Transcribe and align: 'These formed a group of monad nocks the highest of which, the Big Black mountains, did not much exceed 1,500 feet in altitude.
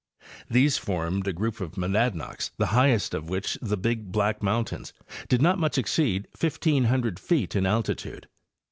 'These 0.49 0.79
formed 0.79 1.27
a 1.27 1.31
group 1.31 1.61
of 1.61 1.77
monad 1.77 2.15
nocks 2.15 2.49
the 2.57 2.65
highest 2.73 3.13
of 3.13 3.29
which, 3.29 3.55
the 3.61 3.77
Big 3.77 4.11
Black 4.11 4.41
mountains, 4.41 4.93
did 5.29 5.43
not 5.43 5.59
much 5.59 5.77
exceed 5.77 6.25
1,500 6.39 7.19
feet 7.19 7.55
in 7.55 7.67
altitude. 7.67 8.27